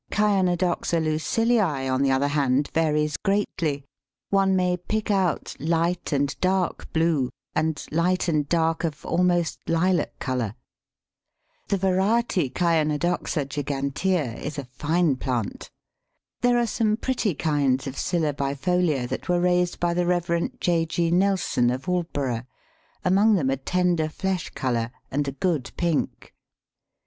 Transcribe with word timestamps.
Chionodoxa 0.11 0.97
Lucilliæ, 0.97 1.93
on 1.93 2.01
the 2.01 2.09
other 2.09 2.29
hand, 2.29 2.71
varies 2.73 3.17
greatly; 3.17 3.85
one 4.31 4.55
may 4.55 4.75
pick 4.75 5.11
out 5.11 5.55
light 5.59 6.11
and 6.11 6.35
dark 6.41 6.91
blue, 6.91 7.29
and 7.53 7.85
light 7.91 8.27
and 8.27 8.49
dark 8.49 8.83
of 8.83 9.05
almost 9.05 9.59
lilac 9.69 10.17
colour. 10.17 10.55
The 11.67 11.77
variety 11.77 12.45
C. 12.45 12.49
gigantea 12.49 14.41
is 14.43 14.57
a 14.57 14.65
fine 14.65 15.17
plant. 15.17 15.69
There 16.41 16.57
are 16.57 16.65
some 16.65 16.97
pretty 16.97 17.35
kinds 17.35 17.85
of 17.85 17.95
Scilla 17.95 18.33
bifolia 18.33 19.07
that 19.07 19.29
were 19.29 19.39
raised 19.39 19.79
by 19.79 19.93
the 19.93 20.07
Rev. 20.07 20.49
J. 20.59 20.83
G. 20.87 21.11
Nelson 21.11 21.69
of 21.69 21.87
Aldborough, 21.87 22.47
among 23.05 23.35
them 23.35 23.51
a 23.51 23.55
tender 23.57 24.09
flesh 24.09 24.49
colour 24.55 24.89
and 25.11 25.27
a 25.27 25.31
good 25.31 25.71
pink. 25.77 26.33